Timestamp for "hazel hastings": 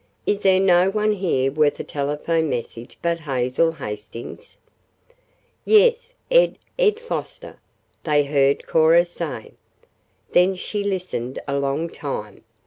3.19-4.57